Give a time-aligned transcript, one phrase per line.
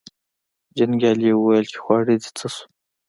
[0.77, 2.63] جنګیالي وویل چې خواړه دې څه شو.